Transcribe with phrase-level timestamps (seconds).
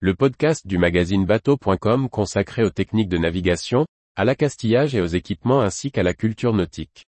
[0.00, 5.62] le podcast du magazine bateau.com consacré aux techniques de navigation, à l'accastillage et aux équipements
[5.62, 7.06] ainsi qu'à la culture nautique.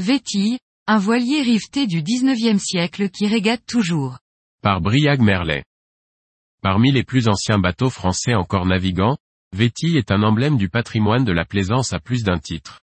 [0.00, 0.58] Vétille,
[0.88, 4.18] un voilier riveté du 19e siècle qui régate toujours.
[4.62, 5.62] Par Briag Merlet.
[6.60, 9.16] Parmi les plus anciens bateaux français encore navigants,
[9.54, 12.80] Vétille est un emblème du patrimoine de la plaisance à plus d'un titre.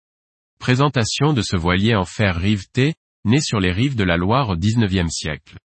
[0.58, 2.94] Présentation de ce voilier en fer riveté,
[3.26, 5.58] né sur les rives de la Loire au 19e siècle.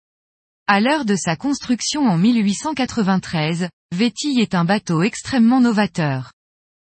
[0.68, 6.34] À l'heure de sa construction en 1893, Vétille est un bateau extrêmement novateur.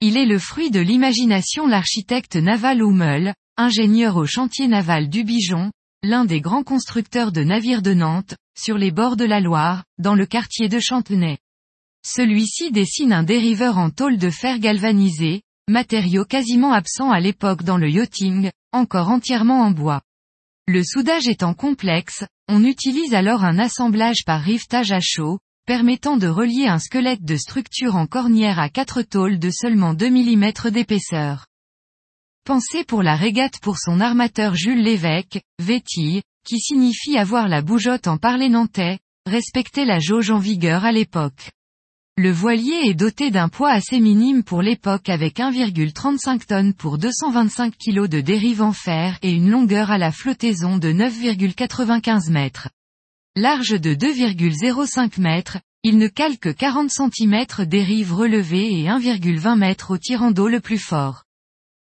[0.01, 5.71] Il est le fruit de l'imagination l'architecte naval Hummel, ingénieur au chantier naval du Bijon,
[6.03, 10.17] l'un des grands constructeurs de navires de Nantes, sur les bords de la Loire, dans
[10.17, 11.39] le quartier de Chantenay.
[12.05, 17.79] Celui-ci dessine un dériveur en tôle de fer galvanisé, matériau quasiment absent à l'époque dans
[17.79, 20.03] le yachting, encore entièrement en bois.
[20.67, 26.27] Le soudage étant complexe, on utilise alors un assemblage par rivetage à chaud, permettant de
[26.27, 31.47] relier un squelette de structure en cornière à quatre tôles de seulement 2 mm d'épaisseur.
[32.45, 38.09] Pensé pour la régate pour son armateur Jules Lévesque, Vétille, qui signifie avoir la bougeotte
[38.09, 41.53] en parler nantais, respecter la jauge en vigueur à l'époque.
[42.19, 47.73] Le voilier est doté d'un poids assez minime pour l'époque avec 1,35 tonnes pour 225
[47.79, 52.69] kg de dérive en fer et une longueur à la flottaison de 9,95 mètres.
[53.35, 59.93] Large de 2,05 mètres, il ne cale que 40 cm dérive relevée et 1,20 mètres
[59.93, 61.25] au tirant d'eau le plus fort.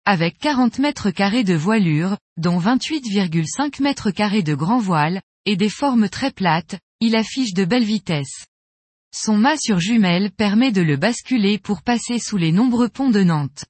[0.06, 5.70] Avec 40 mètres carrés de voilure, dont 28,5 mètres carrés de grand voile, et des
[5.70, 8.46] formes très plates, il affiche de belles vitesses.
[9.19, 13.23] Son mât sur jumelle permet de le basculer pour passer sous les nombreux ponts de
[13.23, 13.64] Nantes.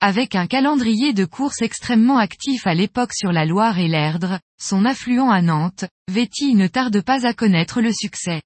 [0.00, 4.86] Avec un calendrier de course extrêmement actif à l'époque sur la Loire et l'Erdre, son
[4.86, 8.40] affluent à Nantes, Vétille ne tarde pas à connaître le succès.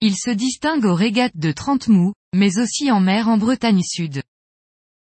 [0.00, 4.22] Il se distingue aux régates de Trente Mous, mais aussi en mer en Bretagne Sud.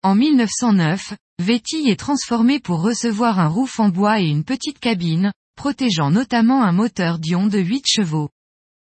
[0.02, 5.32] En 1909, Vétille est transformé pour recevoir un roof en bois et une petite cabine,
[5.56, 8.28] protégeant notamment un moteur Dion de 8 chevaux.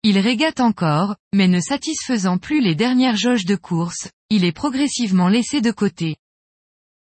[0.06, 5.28] Il régate encore, mais ne satisfaisant plus les dernières jauges de course, il est progressivement
[5.28, 6.16] laissé de côté.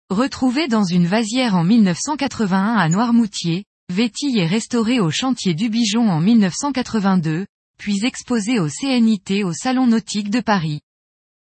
[0.09, 6.09] Retrouvé dans une vasière en 1981 à Noirmoutier, Vétille est restauré au chantier du Bijon
[6.09, 7.45] en 1982,
[7.77, 10.79] puis exposé au CNIT au Salon Nautique de Paris.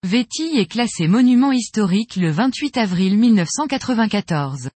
[0.08, 4.70] Vétille est classé monument historique le 28 avril 1994.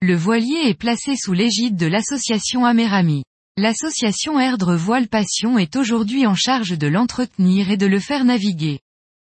[0.00, 3.24] Le voilier est placé sous l'égide de l'association Amérami.
[3.56, 8.80] L'association Erdre Voile Passion est aujourd'hui en charge de l'entretenir et de le faire naviguer.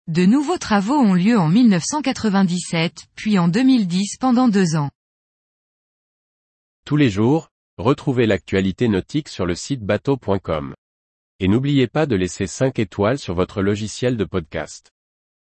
[0.07, 4.89] De nouveaux travaux ont lieu en 1997, puis en 2010 pendant deux ans.
[6.85, 10.75] Tous les jours, retrouvez l'actualité nautique sur le site bateau.com.
[11.41, 14.94] Et n'oubliez pas de laisser 5 étoiles sur votre logiciel de podcast.